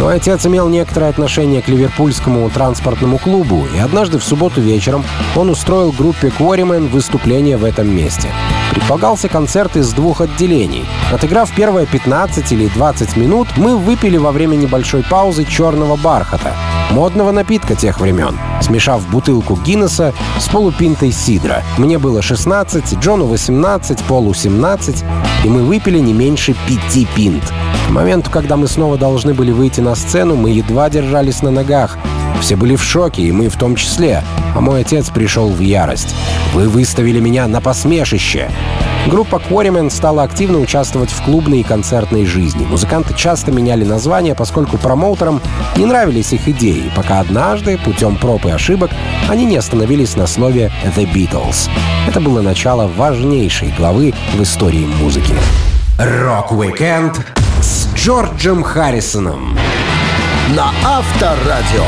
[0.00, 5.04] Мой отец имел некоторое отношение к ливерпульскому транспортному клубу, и однажды в субботу вечером
[5.36, 8.28] он устроил группе Quarrymen выступление в этом месте.
[8.70, 10.84] Предполагался концерт из двух отделений.
[11.12, 16.54] Отыграв первые 15 или 20 минут, мы выпили во время небольшой паузы черного бархата,
[16.90, 21.62] модного напитка тех времен, смешав бутылку Гиннесса с полупинтой сидра.
[21.76, 25.04] Мне было 16, Джону 18, Полу 17,
[25.44, 27.44] и мы выпили не меньше пяти пинт.
[27.86, 31.96] К моменту, когда мы снова должны были выйти на сцену, мы едва держались на ногах.
[32.40, 34.22] Все были в шоке, и мы в том числе.
[34.54, 36.14] А мой отец пришел в ярость.
[36.54, 38.50] «Вы выставили меня на посмешище!»
[39.06, 42.66] Группа Quarrymen стала активно участвовать в клубной и концертной жизни.
[42.66, 45.40] Музыканты часто меняли названия, поскольку промоутерам
[45.76, 48.90] не нравились их идеи, пока однажды, путем проб и ошибок,
[49.28, 51.70] они не остановились на слове «The Beatles».
[52.06, 55.34] Это было начало важнейшей главы в истории музыки.
[55.98, 57.24] Рок-викенд
[57.60, 59.58] с Джорджем Харрисоном
[60.54, 61.84] на Авторадио.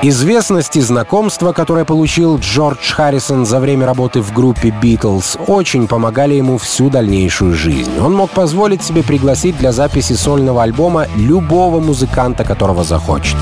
[0.00, 6.34] Известность и знакомство, которое получил Джордж Харрисон за время работы в группе Beatles, очень помогали
[6.34, 7.98] ему всю дальнейшую жизнь.
[7.98, 13.36] Он мог позволить себе пригласить для записи сольного альбома любого музыканта, которого захочет.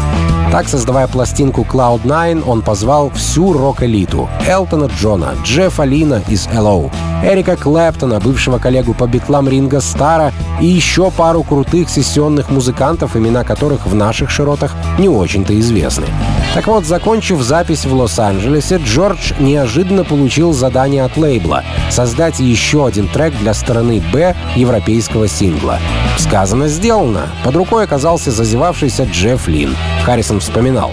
[0.56, 6.90] Так, создавая пластинку Cloud9, он позвал всю рок-элиту— Элтона Джона, Джеффа Лина из Hello,
[7.22, 13.44] Эрика Клэптона, бывшего коллегу по битлам Ринга Стара и еще пару крутых сессионных музыкантов, имена
[13.44, 16.06] которых в наших широтах не очень-то известны.
[16.54, 23.08] Так вот, закончив запись в Лос-Анджелесе, Джордж неожиданно получил задание от лейбла— создать еще один
[23.08, 25.78] трек для стороны «Б» европейского сингла.
[26.16, 27.28] Сказано, сделано.
[27.44, 29.76] Под рукой оказался зазевавшийся Джефф Лин.
[30.04, 30.92] Харрисон вспоминал.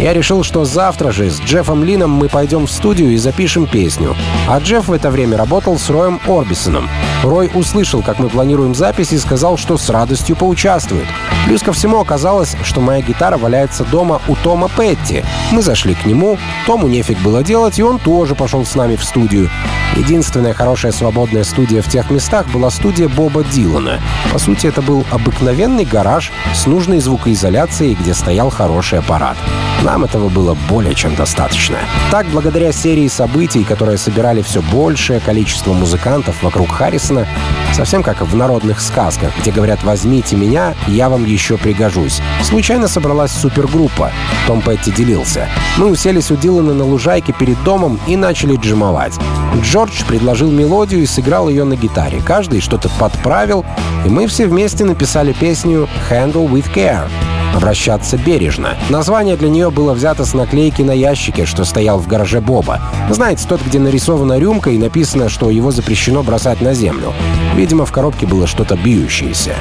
[0.00, 4.16] Я решил, что завтра же с Джеффом Лином мы пойдем в студию и запишем песню.
[4.48, 6.88] А Джефф в это время работал с Роем Орбисоном.
[7.22, 11.06] Рой услышал, как мы планируем запись, и сказал, что с радостью поучаствует.
[11.46, 15.24] Плюс ко всему оказалось, что моя гитара валяется дома у Тома Петти.
[15.50, 19.02] Мы зашли к нему, Тому нефиг было делать, и он тоже пошел с нами в
[19.02, 19.48] студию.
[19.96, 24.00] Единственная хорошая свободная студия в тех местах была студия Боба Дилана.
[24.30, 29.38] По сути, это был обыкновенный гараж с нужной звукоизоляцией, где стоял хороший аппарат.
[29.82, 31.78] Нам этого было более чем достаточно.
[32.10, 36.70] Так, благодаря серии событий, которые собирали все большее количество музыкантов вокруг
[37.08, 37.26] Харрисона,
[37.74, 43.32] совсем как в народных сказках, где говорят «возьмите меня, я вам еще пригожусь», случайно собралась
[43.32, 44.12] супергруппа.
[44.46, 45.48] Том Петти делился.
[45.76, 49.14] Мы уселись у Дилана на лужайке перед домом и начали джимовать.
[49.62, 52.20] Джордж предложил мелодию и сыграл ее на гитаре.
[52.24, 53.64] Каждый что-то подправил,
[54.04, 57.08] и мы все вместе написали песню «Handle with Care»,
[57.54, 58.76] обращаться бережно.
[58.88, 62.80] Название для нее было взято с наклейки на ящике, что стоял в гараже Боба.
[63.10, 67.12] Знаете, тот, где нарисована рюмка и написано, что его запрещено бросать на землю.
[67.54, 69.54] Видимо, в коробке было что-то бьющееся.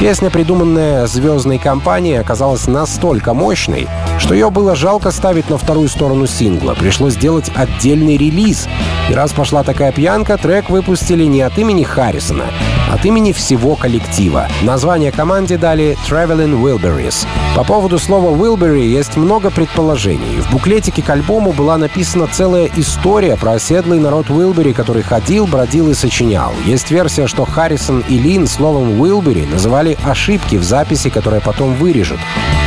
[0.00, 6.26] Песня, придуманная звездной компанией, оказалась настолько мощной, что ее было жалко ставить на вторую сторону
[6.26, 6.74] сингла.
[6.74, 8.68] Пришлось сделать отдельный релиз.
[9.10, 12.44] И раз пошла такая пьянка, трек выпустили не от имени Харрисона,
[12.92, 14.48] от имени всего коллектива.
[14.62, 17.26] Название команде дали Traveling Wilburys.
[17.54, 20.40] По поводу слова Wilbury есть много предположений.
[20.40, 25.90] В буклетике к альбому была написана целая история про оседлый народ Уилбери, который ходил, бродил
[25.90, 26.52] и сочинял.
[26.64, 32.18] Есть версия, что Харрисон и Лин словом Уилбери называли ошибки в записи, которые потом вырежут.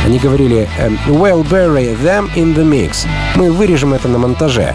[0.04, 0.68] Они говорили
[1.06, 3.06] «We'll bury them in the mix».
[3.36, 4.74] Мы вырежем это на монтаже.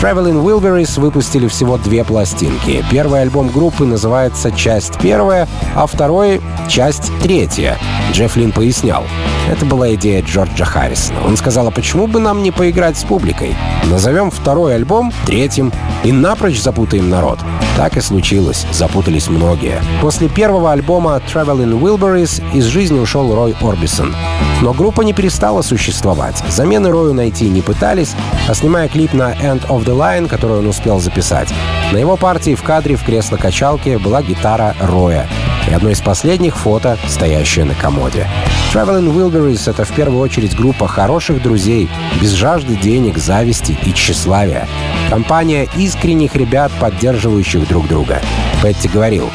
[0.00, 2.82] Traveling Wilburys выпустили всего две пластинки.
[2.90, 7.76] Первый альбом группы называется «Часть первая», а второй— «Часть третья».
[8.12, 9.04] Джефф Лин пояснял.
[9.50, 11.18] Это была идея Джорджа Харрисона.
[11.26, 13.54] Он сказал, а почему бы нам не поиграть с публикой?
[13.90, 17.38] Назовем второй альбом третьим и напрочь запутаем народ.
[17.76, 18.66] Так и случилось.
[18.72, 19.80] Запутались многие.
[20.00, 24.14] После первого альбома Traveling Wilburys из жизни ушел Рой Орбисон.
[24.60, 26.42] Но группа не перестала существовать.
[26.48, 28.12] Замены Рою найти не пытались,
[28.46, 31.52] а снимая клип на End of the Line, который он успел записать,
[31.92, 35.28] на его партии в кадре в кресло-качалке была гитара Роя
[35.68, 38.26] и одно из последних фото, стоящее на комоде.
[38.72, 41.88] Traveling Wilburys— это в первую очередь группа хороших друзей,
[42.20, 44.68] без жажды денег, зависти и тщеславия.
[45.08, 48.20] Компания искренних ребят, поддерживающих друг друга.
[48.62, 49.30] Петти говорил,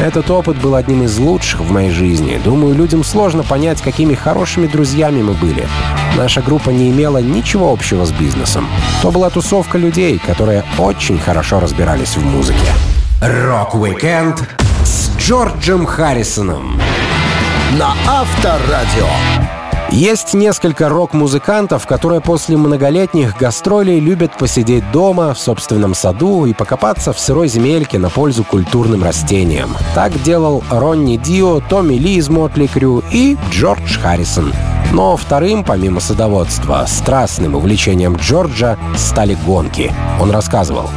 [0.00, 2.40] «Этот опыт был одним из лучших в моей жизни.
[2.42, 5.66] Думаю, людям сложно понять, какими хорошими друзьями мы были.
[6.16, 8.68] Наша группа не имела ничего общего с бизнесом.
[9.02, 12.66] То была тусовка людей, которые очень хорошо разбирались в музыке».
[13.20, 14.48] Рок-викенд
[14.84, 16.80] с Джорджем Харрисоном
[17.78, 19.08] на Авторадио.
[19.90, 27.12] Есть несколько рок-музыкантов, которые после многолетних гастролей любят посидеть дома, в собственном саду и покопаться
[27.12, 29.76] в сырой земельке на пользу культурным растениям.
[29.94, 34.52] Так делал Ронни Дио, Томми Ли из Мотли Крю и Джордж Харрисон.
[34.94, 39.92] Но вторым, помимо садоводства, страстным увлечением Джорджа стали гонки.
[40.20, 40.88] Он рассказывал.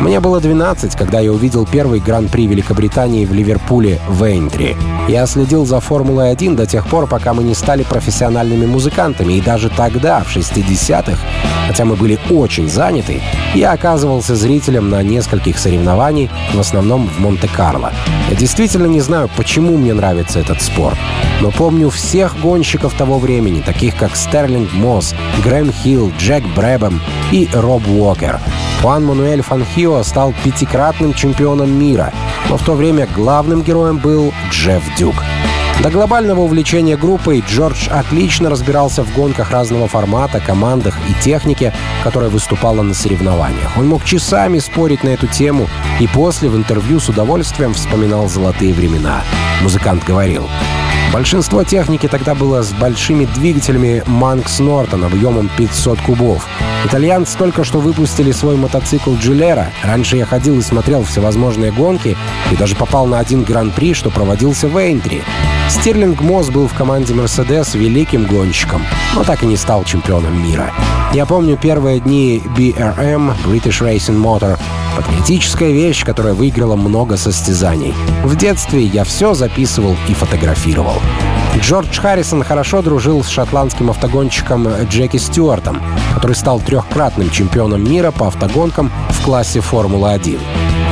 [0.00, 4.74] Мне было 12, когда я увидел первый гран-при Великобритании в Ливерпуле в Эйнтри.
[5.06, 9.68] Я следил за Формулой-1 до тех пор, пока мы не стали профессиональными музыкантами, и даже
[9.68, 11.18] тогда, в 60-х,
[11.68, 13.20] хотя мы были очень заняты,
[13.54, 17.92] я оказывался зрителем на нескольких соревнований, в основном в Монте-Карло.
[18.30, 20.98] Я действительно не знаю, почему мне нравится этот спорт,
[21.40, 27.00] но помню всех гонщиков того времени, таких как Стерлинг Мосс, Грэм Хилл, Джек Брэбом
[27.30, 28.40] и Роб Уокер.
[28.80, 32.12] Хуан Мануэль Фанхио стал пятикратным чемпионом мира,
[32.48, 35.14] но в то время главным героем был Джефф Дюк.
[35.82, 41.74] До глобального увлечения группой Джордж отлично разбирался в гонках разного формата, командах и технике,
[42.04, 43.76] которая выступала на соревнованиях.
[43.76, 48.72] Он мог часами спорить на эту тему и после в интервью с удовольствием вспоминал золотые
[48.72, 49.22] времена.
[49.60, 50.48] Музыкант говорил,
[51.12, 56.46] Большинство техники тогда было с большими двигателями Манкс Нортон объемом 500 кубов.
[56.86, 59.70] Итальянцы только что выпустили свой мотоцикл Джилера.
[59.82, 62.16] Раньше я ходил и смотрел всевозможные гонки
[62.50, 65.22] и даже попал на один гран-при, что проводился в Эйнтри.
[65.68, 68.82] Стирлинг Мосс был в команде Mercedes великим гонщиком,
[69.14, 70.72] но так и не стал чемпионом мира.
[71.12, 74.58] Я помню первые дни BRM, British Racing Motor,
[74.96, 77.92] патриотическая вещь, которая выиграла много состязаний.
[78.24, 80.94] В детстве я все записывал и фотографировал.
[81.58, 85.82] Джордж Харрисон хорошо дружил с шотландским автогонщиком Джеки Стюартом,
[86.14, 90.40] который стал трехкратным чемпионом мира по автогонкам в классе Формула-1.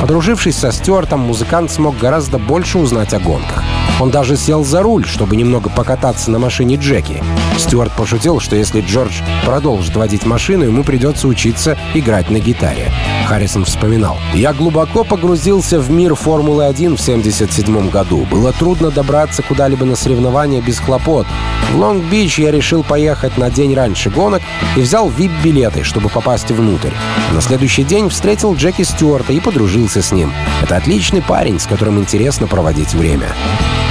[0.01, 3.63] Подружившись со Стюартом, музыкант смог гораздо больше узнать о гонках.
[3.99, 7.23] Он даже сел за руль, чтобы немного покататься на машине Джеки.
[7.61, 12.91] Стюарт пошутил, что если Джордж продолжит водить машину, ему придется учиться играть на гитаре.
[13.27, 14.17] Харрисон вспоминал.
[14.33, 18.25] «Я глубоко погрузился в мир Формулы-1 в 1977 году.
[18.29, 21.27] Было трудно добраться куда-либо на соревнования без хлопот.
[21.71, 24.41] В Лонг-Бич я решил поехать на день раньше гонок
[24.75, 26.91] и взял VIP-билеты, чтобы попасть внутрь.
[27.31, 30.33] На следующий день встретил Джеки Стюарта и подружился с ним.
[30.61, 33.27] Это отличный парень, с которым интересно проводить время.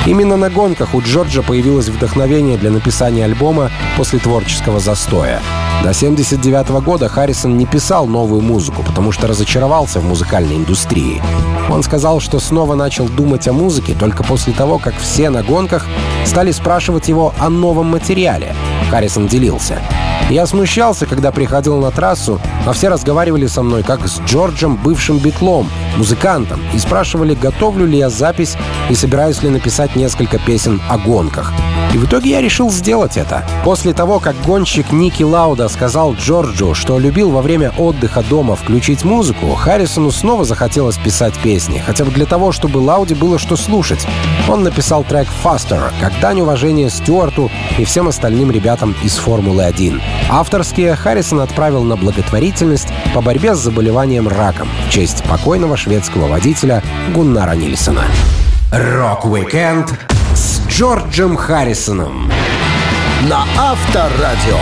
[0.06, 5.40] Именно на гонках у Джорджа появилось вдохновение для написания альбома после творческого застоя.
[5.82, 11.22] До 1979 года Харрисон не писал новую музыку, потому что разочаровался в музыкальной индустрии.
[11.70, 15.86] Он сказал, что снова начал думать о музыке только после того, как все на гонках
[16.26, 18.54] стали спрашивать его о новом материале.
[18.90, 19.80] Харрисон делился.
[20.28, 25.16] Я смущался, когда приходил на трассу, а все разговаривали со мной как с Джорджем, бывшим
[25.16, 28.56] битлом, музыкантом, и спрашивали, готовлю ли я запись
[28.90, 31.52] и собираюсь ли написать несколько песен о гонках.
[31.92, 33.44] И в итоге я решил сделать это.
[33.64, 39.04] После того, как гонщик Ники Лауда сказал Джорджу, что любил во время отдыха дома включить
[39.04, 44.06] музыку, Харрисону снова захотелось писать песни, хотя бы для того, чтобы Лауде было что слушать.
[44.48, 50.00] Он написал трек «Faster», как дань уважения Стюарту и всем остальным ребятам из «Формулы-1».
[50.30, 56.84] Авторские Харрисон отправил на благотворительность по борьбе с заболеванием раком в честь покойного шведского водителя
[57.12, 58.04] Гуннара Нильсона.
[58.70, 60.19] Рок-викенд с
[60.80, 62.32] Джорджем Харрисоном
[63.28, 64.56] на Авторадио.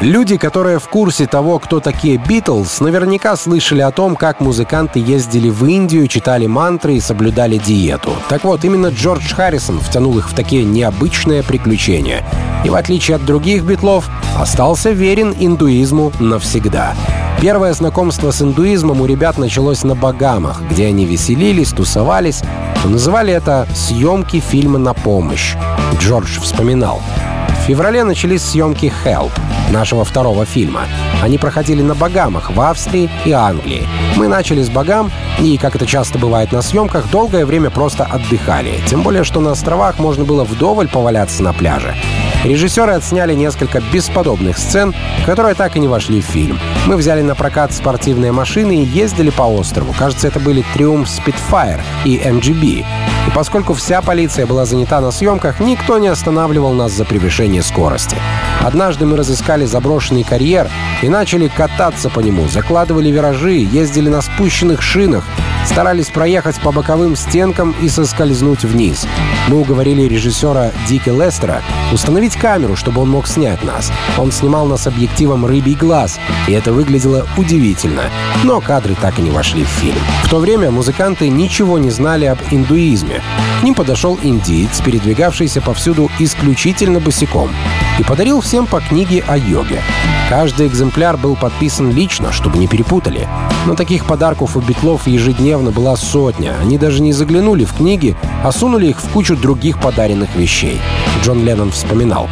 [0.00, 5.48] Люди, которые в курсе того, кто такие Битлз, наверняка слышали о том, как музыканты ездили
[5.48, 8.10] в Индию, читали мантры и соблюдали диету.
[8.28, 12.24] Так вот, именно Джордж Харрисон втянул их в такие необычные приключения.
[12.64, 16.96] И в отличие от других битлов, остался верен индуизму навсегда.
[17.40, 22.42] Первое знакомство с индуизмом у ребят началось на Багамах, где они веселились, тусовались.
[22.84, 25.56] Называли это «съемки фильма на помощь».
[25.98, 27.02] Джордж вспоминал.
[27.48, 29.32] В феврале начались съемки «Help»,
[29.70, 30.82] нашего второго фильма.
[31.22, 33.86] Они проходили на Багамах, в Австрии и Англии.
[34.16, 35.10] Мы начали с Багам
[35.40, 38.80] и, как это часто бывает на съемках, долгое время просто отдыхали.
[38.86, 41.94] Тем более, что на островах можно было вдоволь поваляться на пляже.
[42.44, 44.94] Режиссеры отсняли несколько бесподобных сцен,
[45.26, 46.58] которые так и не вошли в фильм.
[46.86, 49.92] Мы взяли на прокат спортивные машины и ездили по острову.
[49.92, 52.84] Кажется, это были Триумф Spitfire и MGB.
[53.28, 58.16] И поскольку вся полиция была занята на съемках, никто не останавливал нас за превышение скорости.
[58.62, 60.70] Однажды мы разыскали заброшенный карьер
[61.02, 65.24] и начали кататься по нему, закладывали виражи, ездили на спущенных шинах,
[65.66, 69.06] старались проехать по боковым стенкам и соскользнуть вниз.
[69.48, 71.62] Мы уговорили режиссера Дики Лестера
[71.92, 73.92] установить камеру, чтобы он мог снять нас.
[74.16, 78.04] Он снимал нас объективом «Рыбий глаз», и это выглядело удивительно.
[78.44, 80.00] Но кадры так и не вошли в фильм.
[80.24, 83.17] В то время музыканты ничего не знали об индуизме.
[83.60, 87.50] К ним подошел индиец, передвигавшийся повсюду исключительно босиком,
[87.98, 89.80] и подарил всем по книге о йоге.
[90.28, 93.26] Каждый экземпляр был подписан лично, чтобы не перепутали.
[93.66, 96.54] Но таких подарков у битлов ежедневно была сотня.
[96.60, 100.80] Они даже не заглянули в книги, а сунули их в кучу других подаренных вещей.
[101.22, 102.28] Джон Леннон вспоминал.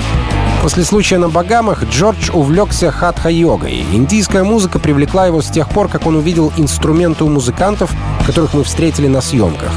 [0.66, 3.84] После случая на Багамах Джордж увлекся хатха-йогой.
[3.92, 7.92] Индийская музыка привлекла его с тех пор, как он увидел инструменты у музыкантов,
[8.26, 9.70] которых мы встретили на съемках.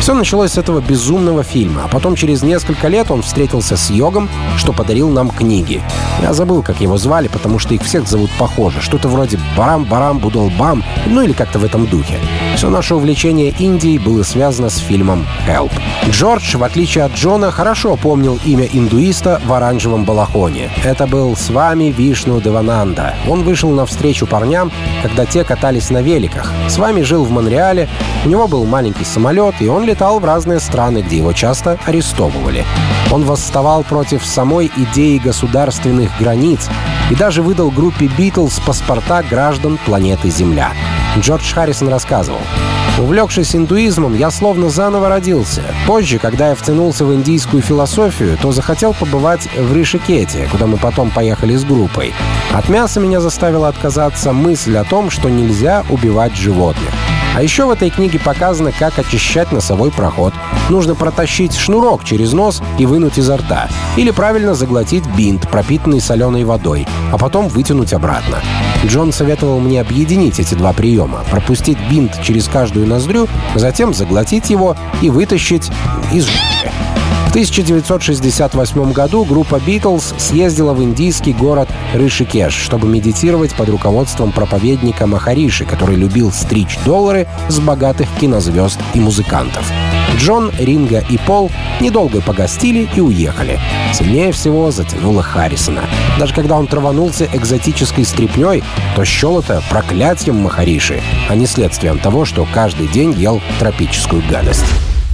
[0.00, 4.28] Все началось с этого безумного фильма, а потом через несколько лет он встретился с йогом,
[4.56, 5.82] что подарил нам книги.
[6.22, 8.80] Я забыл, как его звали, потому что их всех зовут похоже.
[8.80, 12.20] Что-то вроде Барам-Барам Будолбам, ну или как-то в этом духе.
[12.54, 15.72] Все наше увлечение Индией было связано с фильмом «Help».
[16.08, 20.35] Джордж, в отличие от Джона, хорошо помнил имя индуиста в оранжевом балахоне.
[20.84, 23.14] Это был с вами Вишну Девананда.
[23.26, 24.70] Он вышел навстречу парням,
[25.02, 26.52] когда те катались на великах.
[26.68, 27.88] С вами жил в Монреале,
[28.22, 32.66] у него был маленький самолет, и он летал в разные страны, где его часто арестовывали.
[33.10, 36.68] Он восставал против самой идеи государственных границ
[37.10, 40.72] и даже выдал группе «Битлз» паспорта граждан планеты Земля.
[41.18, 42.40] Джордж Харрисон рассказывал.
[42.98, 45.62] Увлекшись индуизмом, я словно заново родился.
[45.86, 51.10] Позже, когда я втянулся в индийскую философию, то захотел побывать в Ришикете, куда мы потом
[51.10, 52.14] поехали с группой.
[52.54, 56.94] От мяса меня заставила отказаться мысль о том, что нельзя убивать животных.
[57.36, 60.32] А еще в этой книге показано, как очищать носовой проход.
[60.70, 63.68] Нужно протащить шнурок через нос и вынуть изо рта.
[63.98, 68.38] Или правильно заглотить бинт, пропитанный соленой водой, а потом вытянуть обратно.
[68.86, 71.24] Джон советовал мне объединить эти два приема.
[71.30, 75.70] Пропустить бинт через каждую ноздрю, затем заглотить его и вытащить
[76.14, 76.72] из жопы.
[77.26, 85.06] В 1968 году группа «Битлз» съездила в индийский город Ришикеш, чтобы медитировать под руководством проповедника
[85.06, 89.70] Махариши, который любил стричь доллары с богатых кинозвезд и музыкантов.
[90.16, 93.60] Джон, Ринга и Пол недолго погостили и уехали.
[93.92, 95.82] Сильнее всего затянуло Харрисона.
[96.18, 98.62] Даже когда он траванулся экзотической стряпней,
[98.94, 104.64] то счел это проклятием Махариши, а не следствием того, что каждый день ел тропическую гадость.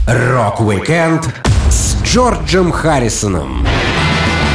[0.06, 1.28] Рок-викенд
[1.61, 1.61] с
[2.05, 3.64] Джорджем Харрисоном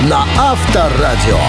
[0.10, 1.40] на Авторадио.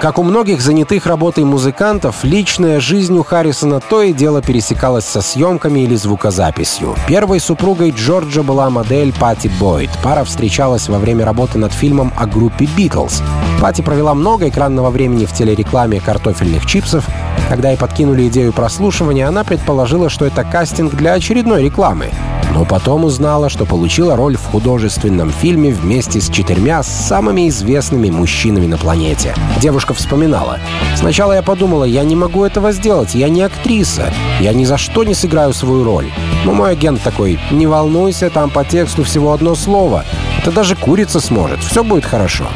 [0.00, 5.20] Как у многих занятых работой музыкантов, личная жизнь у Харрисона то и дело пересекалась со
[5.20, 6.96] съемками или звукозаписью.
[7.06, 9.90] Первой супругой Джорджа была модель Пати Бойд.
[10.02, 13.22] Пара встречалась во время работы над фильмом о группе «Битлз».
[13.60, 17.04] Пати провела много экранного времени в телерекламе картофельных чипсов.
[17.48, 22.10] Когда ей подкинули идею прослушивания, она предположила, что это кастинг для очередной рекламы
[22.54, 28.66] но потом узнала, что получила роль в художественном фильме вместе с четырьмя самыми известными мужчинами
[28.66, 29.34] на планете.
[29.60, 30.58] Девушка вспоминала.
[30.96, 35.04] «Сначала я подумала, я не могу этого сделать, я не актриса, я ни за что
[35.04, 36.10] не сыграю свою роль».
[36.44, 40.04] Но мой агент такой, «Не волнуйся, там по тексту всего одно слово.
[40.40, 42.46] Это даже курица сможет, все будет хорошо».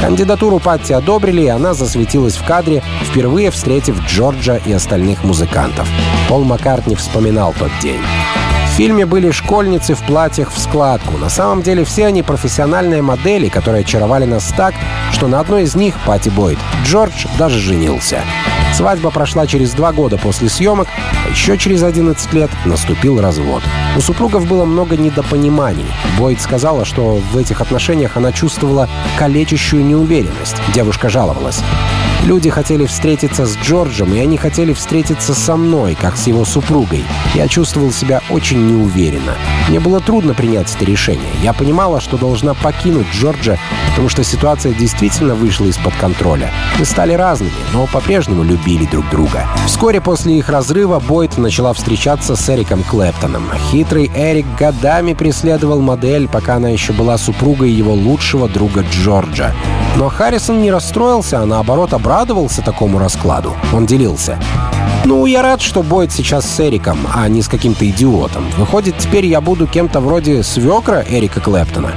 [0.00, 5.86] Кандидатуру Патти одобрили, и она засветилась в кадре, впервые встретив Джорджа и остальных музыкантов.
[6.28, 8.00] Пол Маккартни вспоминал тот день.
[8.80, 11.18] Фильме были школьницы в платьях в складку.
[11.18, 14.74] На самом деле все они профессиональные модели, которые очаровали нас так,
[15.12, 18.22] что на одной из них, Пати Бойд, Джордж даже женился.
[18.72, 20.88] Свадьба прошла через два года после съемок,
[21.26, 23.62] а еще через 11 лет наступил развод.
[23.98, 25.84] У супругов было много недопониманий.
[26.18, 30.56] Бойд сказала, что в этих отношениях она чувствовала калечащую неуверенность.
[30.72, 31.60] Девушка жаловалась.
[32.24, 37.02] Люди хотели встретиться с Джорджем, и они хотели встретиться со мной, как с его супругой.
[37.34, 39.34] Я чувствовал себя очень неуверенно.
[39.68, 41.30] Мне было трудно принять это решение.
[41.42, 43.58] Я понимала, что должна покинуть Джорджа,
[43.88, 46.50] потому что ситуация действительно вышла из-под контроля.
[46.78, 49.46] Мы стали разными, но по-прежнему любили друг друга.
[49.66, 53.50] Вскоре после их разрыва Бойд начала встречаться с Эриком Клэптоном.
[53.70, 59.54] Хитрый Эрик годами преследовал модель, пока она еще была супругой его лучшего друга Джорджа.
[59.96, 63.54] Но Харрисон не расстроился, а наоборот обрадовался такому раскладу.
[63.72, 64.36] Он делился.
[65.04, 68.50] «Ну, я рад, что Бойд сейчас с Эриком, а не с каким-то идиотом.
[68.58, 71.92] Выходит, теперь я буду кем-то вроде свекра Эрика Клэптона».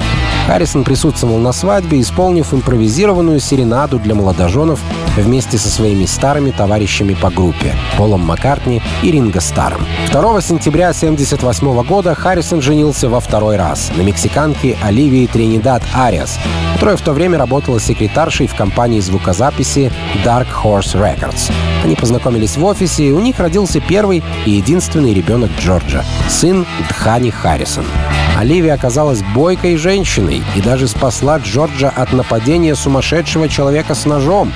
[0.46, 4.80] Харрисон присутствовал на свадьбе, исполнив импровизированную серенаду для молодоженов
[5.16, 9.86] вместе со своими старыми товарищами по группе Полом Маккартни и Ринго Старом.
[10.12, 16.38] 2 сентября 1978 года Харрисон женился во второй раз на мексиканке Оливии Тринидад Ариас,
[16.74, 19.90] которая в то время работала секретаршей в компании звукозаписи
[20.24, 21.50] Dark Horse Records.
[21.84, 27.30] Они познакомились в офисе, и у них родился первый и единственный ребенок Джорджа— сын Дхани
[27.30, 27.84] Харрисон.
[28.36, 34.52] Оливия оказалась бойкой женщиной и даже спасла Джорджа от нападения сумасшедшего человека с ножом.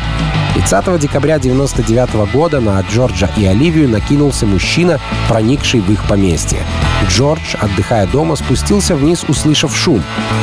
[0.55, 4.99] 30 декабря 1999 года на Джорджа и Оливию накинулся мужчина,
[5.29, 6.65] проникший в их поместье.
[7.09, 10.03] Джордж, отдыхая дома, спустился вниз, услышав шум.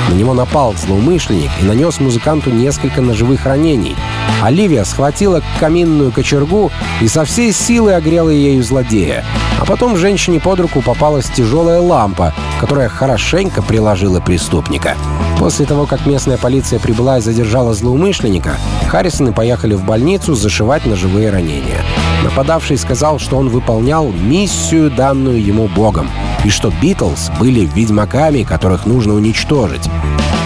[0.09, 3.95] На него напал злоумышленник и нанес музыканту несколько ножевых ранений.
[4.41, 6.71] Оливия схватила каминную кочергу
[7.01, 9.25] и со всей силы огрела ею злодея.
[9.59, 14.95] А потом женщине под руку попалась тяжелая лампа, которая хорошенько приложила преступника.
[15.39, 18.57] После того, как местная полиция прибыла и задержала злоумышленника,
[18.89, 21.83] Харрисоны поехали в больницу зашивать ножевые ранения.
[22.23, 26.09] Нападавший сказал, что он выполнял миссию, данную ему Богом,
[26.43, 29.89] и что Битлз были ведьмаками, которых нужно уничтожить.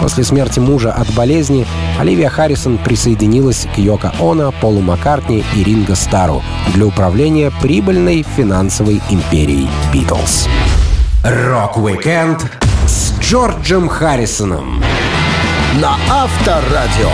[0.01, 1.67] После смерти мужа от болезни
[1.99, 6.41] Оливия Харрисон присоединилась к Йоко Оно, Полу Маккартни и Ринго Стару
[6.73, 10.47] для управления прибыльной финансовой империей Битлз.
[11.23, 12.68] Rock-weekend с
[13.29, 14.83] Джорджем Харрисоном
[15.79, 17.11] на Авторадио.